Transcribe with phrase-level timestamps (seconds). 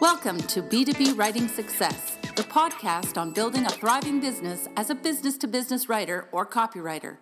[0.00, 5.36] Welcome to B2B Writing Success, the podcast on building a thriving business as a business
[5.36, 7.18] to business writer or copywriter.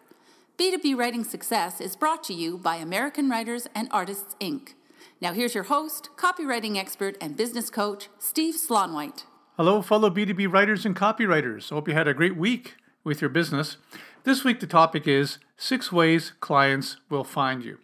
[0.57, 4.75] B2B Writing Success is brought to you by American Writers and Artists, Inc.
[5.21, 9.25] Now, here's your host, copywriting expert, and business coach, Steve Slaunwhite.
[9.57, 11.71] Hello, fellow B2B writers and copywriters.
[11.71, 13.77] Hope you had a great week with your business.
[14.23, 17.79] This week, the topic is six ways clients will find you.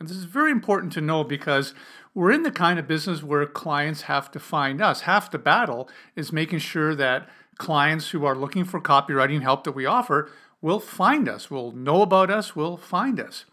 [0.00, 1.72] And this is very important to know because
[2.14, 5.02] we're in the kind of business where clients have to find us.
[5.02, 7.28] Half the battle is making sure that
[7.58, 12.02] clients who are looking for copywriting help that we offer will find us, will know
[12.02, 13.44] about us, will find us.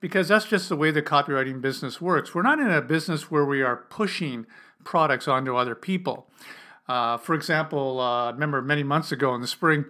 [0.00, 2.34] Because that's just the way the copywriting business works.
[2.34, 4.46] We're not in a business where we are pushing
[4.84, 6.28] products onto other people.
[6.88, 9.86] Uh, for example, uh, I remember many months ago in the spring,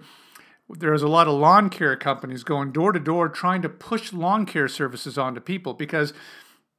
[0.71, 4.13] there was a lot of lawn care companies going door to door trying to push
[4.13, 6.13] lawn care services onto people because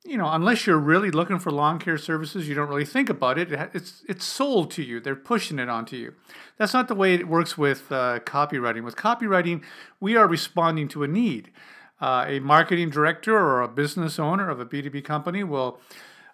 [0.06, 3.38] you know unless you're really looking for lawn care services you don't really think about
[3.38, 3.52] it.
[3.74, 5.00] It's it's sold to you.
[5.00, 6.14] They're pushing it onto you.
[6.58, 8.84] That's not the way it works with uh, copywriting.
[8.84, 9.64] With copywriting
[10.00, 11.52] we are responding to a need.
[12.00, 15.80] Uh, a marketing director or a business owner of a b2b company will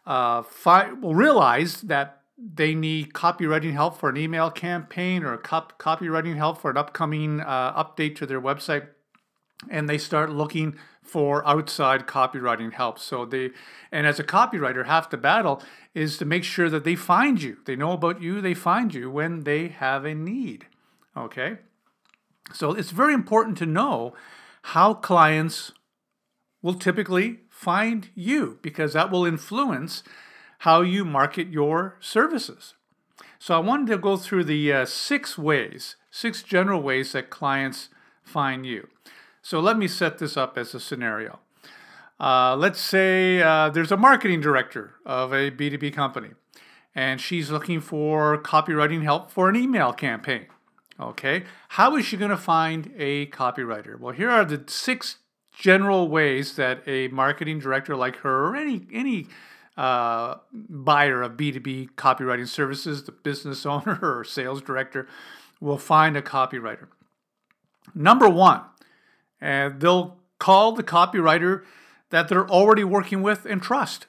[0.06, 5.80] uh, fi- will realize that they need copywriting help for an email campaign or cop-
[5.80, 8.88] copywriting help for an upcoming uh, update to their website
[9.70, 13.52] and they start looking for outside copywriting help so they
[13.92, 15.62] and as a copywriter half the battle
[15.94, 19.10] is to make sure that they find you they know about you they find you
[19.12, 20.66] when they have a need
[21.16, 21.58] okay
[22.54, 24.14] so it's very important to know
[24.64, 25.72] how clients
[26.62, 30.04] will typically find you because that will influence
[30.60, 32.74] how you market your services.
[33.38, 37.90] So I wanted to go through the uh, six ways, six general ways that clients
[38.24, 38.88] find you.
[39.44, 41.40] So let me set this up as a scenario.
[42.18, 46.30] Uh, let's say uh, there's a marketing director of a B2B company,
[46.96, 50.46] and she's looking for copywriting help for an email campaign.
[50.98, 54.00] Okay, how is she going to find a copywriter?
[54.00, 55.18] Well, here are the six
[55.52, 59.28] general ways that a marketing director like her or any any
[59.76, 65.06] uh, buyer of B2B copywriting services, the business owner or sales director,
[65.60, 66.88] will find a copywriter.
[67.96, 68.62] Number one,
[69.44, 71.64] and they'll call the copywriter
[72.10, 74.08] that they're already working with and trust.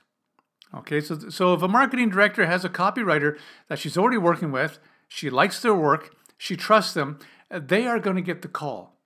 [0.72, 3.37] Okay, so, so if a marketing director has a copywriter
[3.69, 4.78] that she's already working with,
[5.09, 7.19] she likes their work, she trusts them,
[7.50, 8.97] uh, they are going to get the call.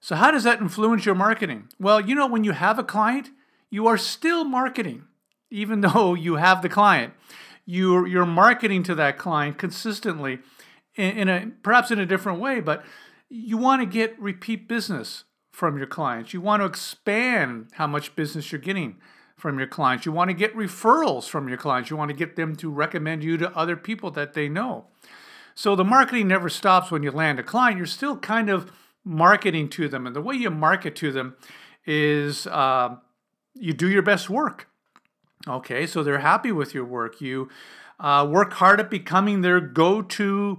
[0.00, 1.68] So, how does that influence your marketing?
[1.80, 3.30] Well, you know, when you have a client,
[3.68, 5.04] you are still marketing
[5.50, 7.12] even though you have the client.
[7.64, 10.38] You're, you're marketing to that client consistently
[10.94, 12.84] in, in a perhaps in a different way, but
[13.28, 15.24] you want to get repeat business
[15.56, 16.34] from your clients.
[16.34, 18.98] You want to expand how much business you're getting
[19.38, 20.04] from your clients.
[20.04, 21.88] You want to get referrals from your clients.
[21.88, 24.84] You want to get them to recommend you to other people that they know.
[25.54, 27.78] So the marketing never stops when you land a client.
[27.78, 28.70] You're still kind of
[29.02, 30.06] marketing to them.
[30.06, 31.36] And the way you market to them
[31.86, 32.96] is uh,
[33.54, 34.68] you do your best work.
[35.48, 37.22] Okay, so they're happy with your work.
[37.22, 37.48] You
[37.98, 40.58] uh, work hard at becoming their go to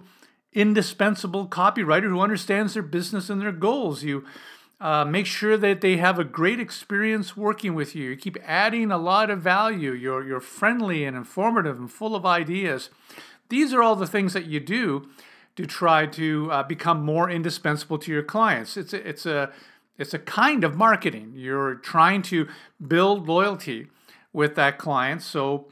[0.53, 4.01] indispensable copywriter who understands their business and their goals.
[4.01, 4.25] You
[4.79, 8.11] uh, make sure that they have a great experience working with you.
[8.11, 9.91] You keep adding a lot of value.
[9.91, 12.89] You're, you're friendly and informative and full of ideas.
[13.49, 15.09] These are all the things that you do
[15.55, 18.77] to try to uh, become more indispensable to your clients.
[18.77, 19.51] It's a, it's a
[19.97, 21.33] it's a kind of marketing.
[21.35, 22.47] You're trying to
[22.85, 23.87] build loyalty
[24.31, 25.23] with that client.
[25.23, 25.69] So,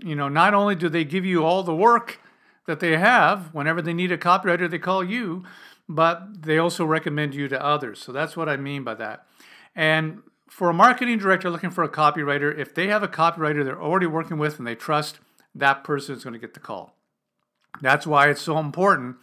[0.00, 2.18] you know, not only do they give you all the work
[2.66, 5.44] that they have, whenever they need a copywriter, they call you,
[5.88, 8.00] but they also recommend you to others.
[8.00, 9.26] So that's what I mean by that.
[9.74, 13.82] And for a marketing director looking for a copywriter, if they have a copywriter they're
[13.82, 15.18] already working with and they trust,
[15.54, 16.96] that person is going to get the call.
[17.80, 19.16] That's why it's so important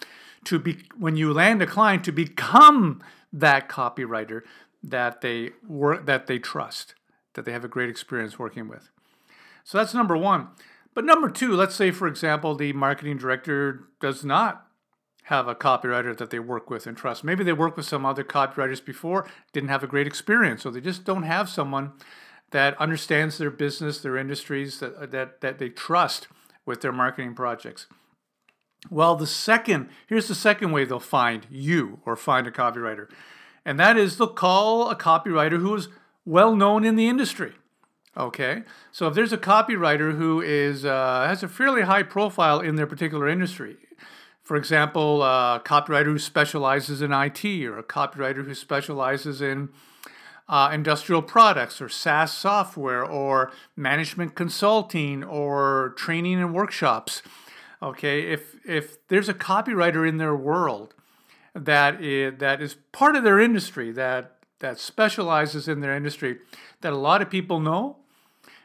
[0.45, 4.41] to be when you land a client to become that copywriter
[4.81, 6.95] that they work that they trust
[7.33, 8.89] that they have a great experience working with.
[9.63, 10.47] So that's number one.
[10.93, 14.65] But number two, let's say, for example, the marketing director does not
[15.29, 17.23] have a copywriter that they work with and trust.
[17.23, 20.81] Maybe they worked with some other copywriters before, didn't have a great experience, so they
[20.81, 21.91] just don't have someone
[22.49, 26.27] that understands their business, their industries, that, that, that they trust
[26.65, 27.85] with their marketing projects.
[28.89, 33.07] Well, the second, here's the second way they'll find you or find a copywriter,
[33.63, 35.89] and that is they'll call a copywriter who is
[36.25, 37.53] well known in the industry.
[38.17, 42.77] Okay, so if there's a copywriter who is uh, has a fairly high profile in
[42.77, 43.77] their particular industry,
[44.49, 49.69] for example, a copywriter who specializes in IT or a copywriter who specializes in
[50.47, 57.21] uh, industrial products or SaaS software or management consulting or training and workshops.
[57.83, 60.95] Okay, if if there's a copywriter in their world
[61.53, 66.39] that is, that is part of their industry that that specializes in their industry
[66.81, 67.97] that a lot of people know,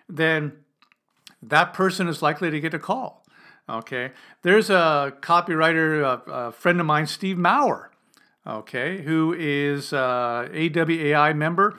[0.09, 0.65] then
[1.43, 3.24] that person is likely to get a call.
[3.69, 4.12] Okay,
[4.43, 7.90] there's a copywriter, a, a friend of mine, Steve Maurer.
[8.46, 11.78] Okay, who is a AWAI member.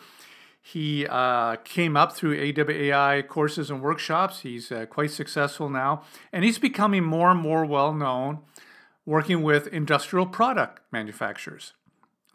[0.60, 4.40] He uh, came up through AWAI courses and workshops.
[4.40, 6.02] He's uh, quite successful now,
[6.34, 8.40] and he's becoming more and more well known
[9.06, 11.74] working with industrial product manufacturers.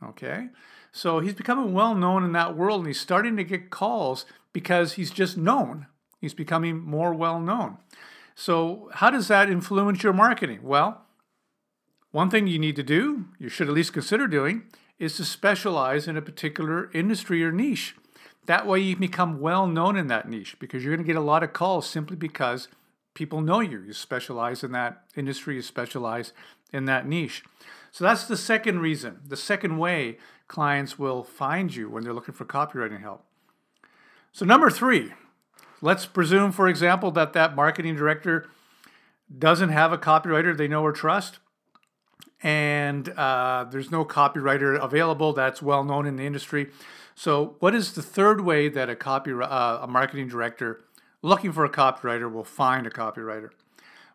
[0.00, 0.46] Okay,
[0.92, 4.92] so he's becoming well known in that world, and he's starting to get calls because
[4.92, 5.86] he's just known.
[6.20, 7.78] He's becoming more well known.
[8.40, 10.60] So, how does that influence your marketing?
[10.62, 11.02] Well,
[12.10, 14.62] one thing you need to do, you should at least consider doing,
[14.98, 17.94] is to specialize in a particular industry or niche.
[18.46, 21.24] That way, you become well known in that niche because you're going to get a
[21.24, 22.68] lot of calls simply because
[23.12, 23.82] people know you.
[23.82, 26.32] You specialize in that industry, you specialize
[26.72, 27.44] in that niche.
[27.90, 30.16] So, that's the second reason, the second way
[30.48, 33.22] clients will find you when they're looking for copywriting help.
[34.32, 35.12] So, number three,
[35.80, 38.48] let's presume, for example, that that marketing director
[39.36, 41.38] doesn't have a copywriter they know or trust,
[42.42, 46.70] and uh, there's no copywriter available that's well known in the industry.
[47.14, 50.84] So, what is the third way that a copy uh, a marketing director
[51.22, 53.50] looking for a copywriter will find a copywriter?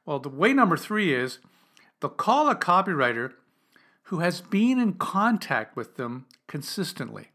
[0.05, 1.39] Well, the way number three is
[1.99, 3.33] they'll call a copywriter
[4.03, 7.29] who has been in contact with them consistently.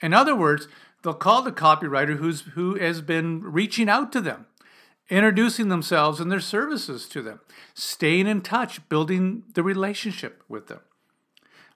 [0.00, 0.68] In other words,
[1.04, 4.46] they'll call the copywriter who's who has been reaching out to them,
[5.08, 7.40] introducing themselves and their services to them,
[7.74, 10.80] staying in touch, building the relationship with them.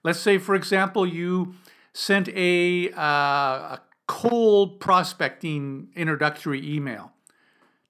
[0.03, 1.55] Let's say, for example, you
[1.93, 7.13] sent a, uh, a cold prospecting introductory email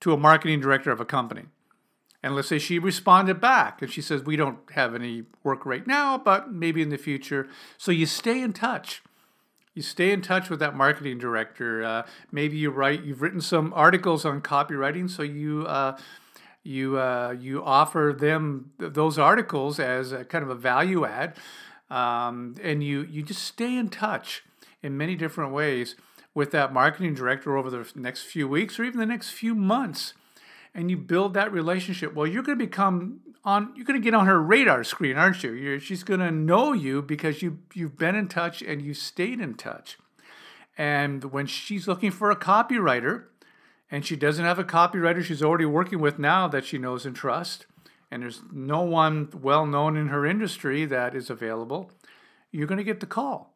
[0.01, 1.45] to a marketing director of a company.
[2.23, 5.87] And let's say she responded back and she says, We don't have any work right
[5.87, 7.49] now, but maybe in the future.
[7.77, 9.03] So you stay in touch.
[9.79, 11.85] You stay in touch with that marketing director.
[11.85, 12.03] Uh,
[12.33, 15.67] maybe you write, you've written some articles on copywriting, so you.
[15.67, 15.97] Uh,
[16.65, 21.37] you uh, you offer them those articles as a kind of a value add,
[21.89, 24.43] um, and you you just stay in touch
[24.83, 25.95] in many different ways
[26.35, 30.13] with that marketing director over the next few weeks or even the next few months
[30.75, 33.73] and you build that relationship, well, you're going to become on.
[33.75, 35.53] You're going to get on her radar screen, aren't you?
[35.53, 39.41] You're, she's going to know you because you you've been in touch and you stayed
[39.41, 39.99] in touch.
[40.77, 43.25] And when she's looking for a copywriter,
[43.91, 47.17] and she doesn't have a copywriter she's already working with now that she knows and
[47.17, 47.67] trusts,
[48.11, 51.91] and there's no one well known in her industry that is available,
[52.53, 53.53] you're going to get the call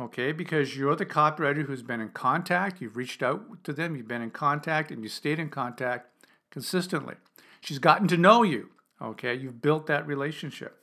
[0.00, 0.32] okay?
[0.32, 4.22] Because you're the copywriter who's been in contact, you've reached out to them, you've been
[4.22, 6.08] in contact, and you stayed in contact,
[6.50, 7.14] consistently.
[7.60, 8.70] She's gotten to know you.
[9.00, 10.78] Okay, you've built that relationship.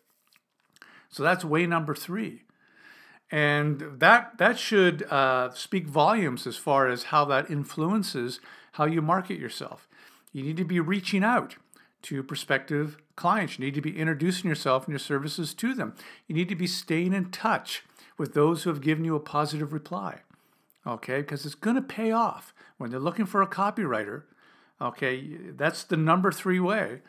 [1.10, 2.44] So that's way number three.
[3.32, 8.40] And that, that should uh, speak volumes as far as how that influences
[8.74, 9.88] how you market yourself.
[10.34, 11.56] You need to be reaching out
[12.04, 13.58] to prospective clients.
[13.58, 15.96] You need to be introducing yourself and your services to them.
[16.28, 17.84] You need to be staying in touch
[18.18, 20.22] with those who have given you a positive reply.
[20.86, 22.54] Okay, because it's going to pay off.
[22.78, 24.24] When they're looking for a copywriter,
[24.82, 27.02] Okay, that's the number three way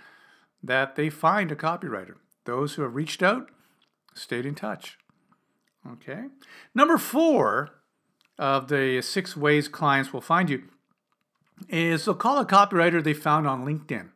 [0.62, 2.16] that they find a copywriter.
[2.44, 3.50] Those who have reached out,
[4.14, 4.98] stayed in touch.
[5.92, 6.24] Okay.
[6.74, 7.70] Number four
[8.38, 10.64] of the six ways clients will find you
[11.68, 14.08] is they'll call a copywriter they found on LinkedIn.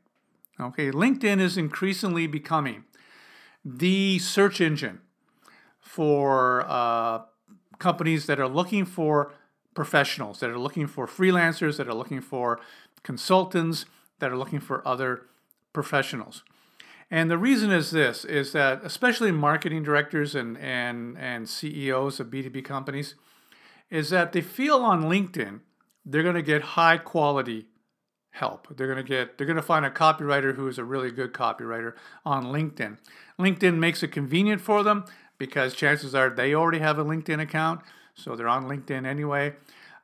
[0.58, 2.84] Okay, LinkedIn is increasingly becoming
[3.64, 5.00] the search engine
[5.78, 7.20] for uh,
[7.78, 9.34] companies that are looking for
[9.74, 12.58] professionals, that are looking for freelancers, that are looking for
[13.02, 13.86] consultants
[14.18, 15.26] that are looking for other
[15.76, 16.42] professionals.
[17.10, 22.28] And the reason is this is that especially marketing directors and, and, and CEOs of
[22.28, 23.14] B2B companies
[23.90, 25.60] is that they feel on LinkedIn
[26.06, 27.66] they're going to get high quality
[28.30, 28.68] help.
[28.76, 31.32] They're going to get they're going to find a copywriter who is a really good
[31.32, 32.98] copywriter on LinkedIn.
[33.38, 35.04] LinkedIn makes it convenient for them
[35.36, 37.80] because chances are they already have a LinkedIn account,
[38.14, 39.54] so they're on LinkedIn anyway.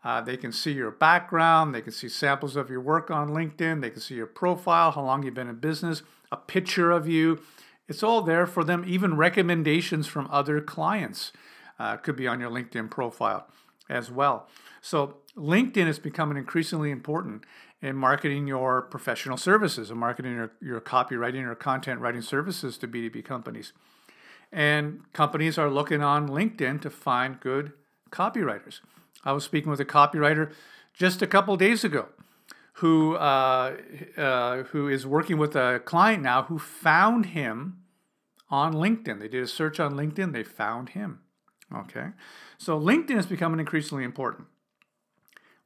[0.05, 3.81] Uh, they can see your background, they can see samples of your work on LinkedIn,
[3.81, 7.41] they can see your profile, how long you've been in business, a picture of you.
[7.89, 11.33] It's all there for them, even recommendations from other clients
[11.79, 13.47] uh, could be on your LinkedIn profile
[13.89, 14.49] as well.
[14.81, 17.45] So, LinkedIn is becoming increasingly important
[17.81, 22.89] in marketing your professional services and marketing your, your copywriting or content writing services to
[22.89, 23.73] B2B companies.
[24.53, 27.73] And companies are looking on LinkedIn to find good
[28.11, 28.81] copywriters.
[29.25, 30.53] I was speaking with a copywriter
[30.93, 32.09] just a couple days ago
[32.75, 33.77] who uh,
[34.17, 37.79] uh, who is working with a client now who found him
[38.51, 39.21] on LinkedIn.
[39.21, 41.21] They did a search on LinkedIn, they found him.
[41.75, 42.09] Okay,
[42.59, 44.49] so LinkedIn is becoming increasingly important.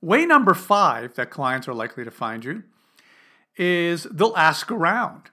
[0.01, 2.63] Way number five that clients are likely to find you
[3.57, 5.31] is they'll ask around.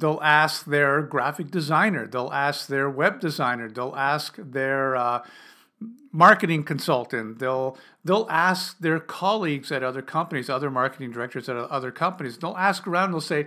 [0.00, 5.22] They'll ask their graphic designer, they'll ask their web designer, they'll ask their uh,
[6.12, 7.38] marketing consultant.
[7.38, 12.38] They'll they'll ask their colleagues at other companies, other marketing directors at other companies.
[12.38, 13.12] They'll ask around.
[13.12, 13.46] They'll say,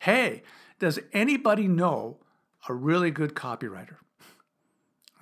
[0.00, 0.42] "Hey,
[0.78, 2.18] does anybody know
[2.68, 3.96] a really good copywriter?"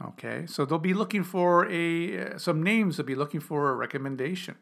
[0.05, 2.97] Okay, so they'll be looking for a some names.
[2.97, 4.57] They'll be looking for a recommendation.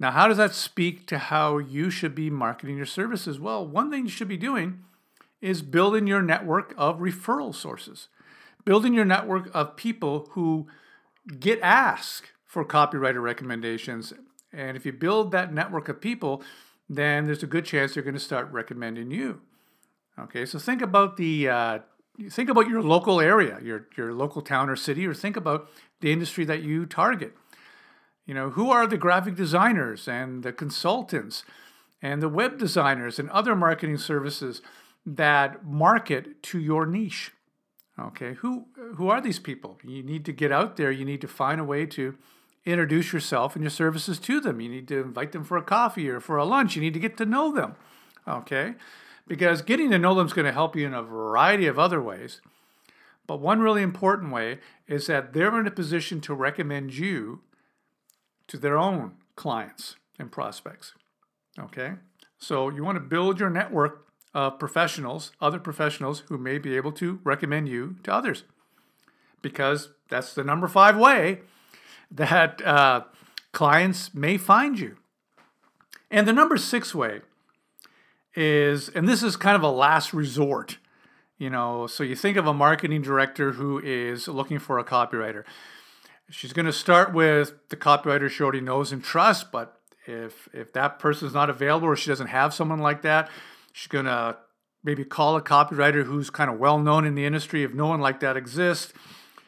[0.00, 3.40] Now, how does that speak to how you should be marketing your services?
[3.40, 4.84] Well, one thing you should be doing
[5.40, 8.08] is building your network of referral sources
[8.68, 10.66] building your network of people who
[11.40, 14.12] get asked for copywriter recommendations.
[14.52, 16.42] And if you build that network of people,
[16.86, 19.40] then there's a good chance they're going to start recommending you.
[20.18, 21.78] Okay, so think about the uh,
[22.28, 25.70] think about your local area, your your local town or city, or think about
[26.02, 27.34] the industry that you target.
[28.26, 31.42] You know, who are the graphic designers and the consultants
[32.02, 34.60] and the web designers and other marketing services
[35.06, 37.32] that market to your niche?
[37.98, 39.78] Okay, who who are these people?
[39.82, 40.90] You need to get out there.
[40.90, 42.16] You need to find a way to
[42.64, 44.60] introduce yourself and your services to them.
[44.60, 46.76] You need to invite them for a coffee or for a lunch.
[46.76, 47.74] You need to get to know them.
[48.26, 48.74] Okay,
[49.26, 52.00] because getting to know them is going to help you in a variety of other
[52.00, 52.40] ways.
[53.26, 57.40] But one really important way is that they're in a position to recommend you
[58.46, 60.94] to their own clients and prospects.
[61.58, 61.94] Okay,
[62.38, 66.92] so you want to build your network of professionals, other professionals who may be able
[66.92, 68.44] to recommend you to others.
[69.42, 71.40] Because that's the number five way
[72.10, 73.04] that uh,
[73.52, 74.96] clients may find you.
[76.10, 77.20] And the number six way
[78.34, 80.78] is, and this is kind of a last resort,
[81.38, 85.44] you know, so you think of a marketing director who is looking for a copywriter.
[86.30, 90.72] She's going to start with the copywriter she already knows and trusts, but if if
[90.72, 93.30] that person's not available or she doesn't have someone like that,
[93.72, 94.36] She's going to
[94.82, 98.00] maybe call a copywriter who's kind of well known in the industry if no one
[98.00, 98.92] like that exists.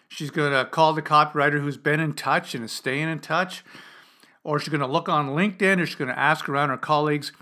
[0.09, 3.65] She's going to call the copywriter who's been in touch and is staying in touch.
[4.43, 7.33] Or she's going to look on LinkedIn or she's going to ask around her colleagues.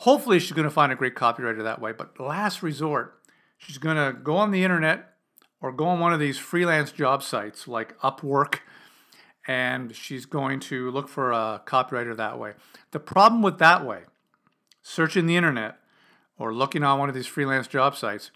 [0.00, 1.92] Hopefully, she's going to find a great copywriter that way.
[1.92, 3.20] But last resort,
[3.56, 5.14] she's going to go on the internet
[5.60, 8.58] or go on one of these freelance job sites like Upwork
[9.46, 12.54] and she's going to look for a copywriter that way.
[12.90, 14.02] The problem with that way,
[14.82, 15.78] searching the internet,
[16.38, 18.30] or looking on one of these freelance job sites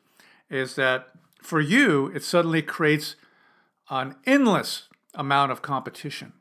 [0.48, 1.08] is that
[1.42, 3.16] for you, it suddenly creates
[3.88, 6.32] an endless amount of competition.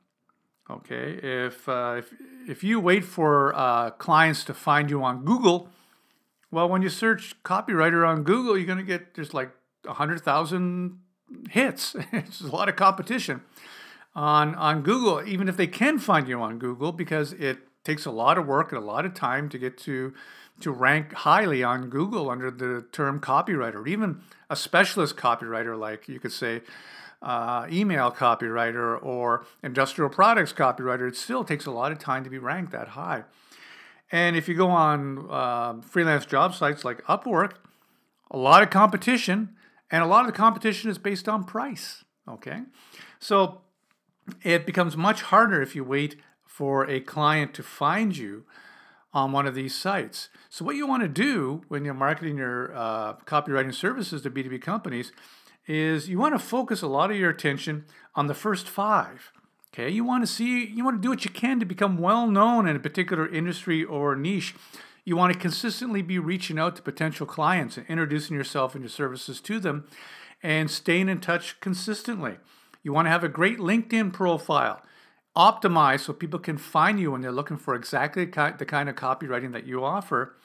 [0.70, 2.13] Okay, if uh, if
[2.48, 5.70] if you wait for uh, clients to find you on Google,
[6.51, 9.51] well, when you search copywriter on Google, you're going to get there's like
[9.88, 11.00] hundred thousand
[11.50, 11.96] hits.
[12.12, 13.42] it's a lot of competition
[14.13, 18.12] on on Google, even if they can find you on Google, because it takes a
[18.12, 20.13] lot of work and a lot of time to get to
[20.62, 26.20] to rank highly on Google under the term copywriter, even a specialist copywriter, like you
[26.20, 26.62] could say
[27.22, 31.08] uh, email copywriter or industrial products copywriter.
[31.08, 33.24] It still takes a lot of time to be ranked that high.
[34.12, 37.54] And if you go on uh, freelance job sites like Upwork,
[38.32, 39.56] a lot of competition,
[39.92, 42.04] and a lot of the competition is based on price.
[42.28, 42.62] Okay,
[43.20, 43.62] so
[44.44, 48.46] it becomes much harder if you wait for a client to find you
[49.13, 50.30] on one of these sites.
[50.50, 54.62] So, what you want to do when you're marketing your uh, copywriting services to B2B
[54.62, 55.12] companies
[55.68, 57.86] is you want to focus a lot of your attention
[58.16, 59.32] on the first five.
[59.74, 62.28] Okay, you want to see, you want to do what you can to become well
[62.28, 64.56] known in a particular industry or niche.
[65.06, 68.89] You want to consistently be reaching out to potential clients and introducing yourself and your
[68.89, 69.88] services to them
[70.42, 72.38] and staying in touch consistently.
[72.84, 74.82] You want to have a great LinkedIn profile
[75.39, 79.53] optimized so people can find you when they're looking for exactly the kind of copywriting
[79.53, 80.36] that you offer.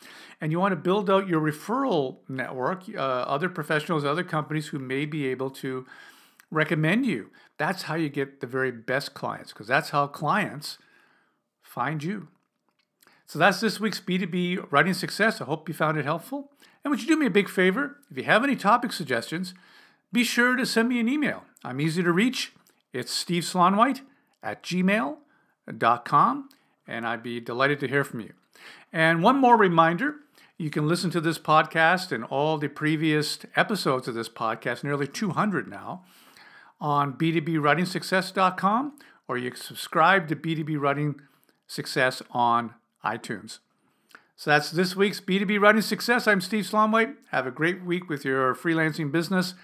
[0.41, 4.79] And you want to build out your referral network, uh, other professionals, other companies who
[4.79, 5.85] may be able to
[6.53, 7.31] recommend you.
[7.59, 10.79] That's how you get the very best clients, because that's how clients
[11.61, 12.29] find you.
[13.27, 15.41] So that's this week's B2B writing success.
[15.41, 16.53] I hope you found it helpful.
[16.85, 17.97] And would you do me a big favor?
[18.13, 19.55] If you have any topic suggestions,
[20.13, 21.43] be sure to send me an email.
[21.65, 22.53] I'm easy to reach.
[22.93, 24.03] It's Steve Slaunwhite
[24.45, 26.49] at gmail.com,
[26.87, 28.35] and I'd be delighted to hear from you.
[28.93, 30.17] And one more reminder
[30.57, 35.09] you can listen to this podcast and all the previous episodes of this podcast, nearly
[35.09, 36.05] 200 now,
[36.81, 38.93] on b2bwritingsuccess.com
[39.29, 41.21] or you can subscribe to B2B Writing
[41.67, 42.75] Success on
[43.05, 43.59] iTunes.
[44.37, 46.27] So that's this week's B2B Writing Success.
[46.27, 47.15] I'm Steve Slaunwhite.
[47.31, 49.55] Have a great week with your freelancing business.